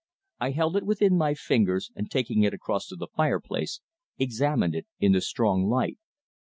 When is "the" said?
2.95-3.05, 5.11-5.21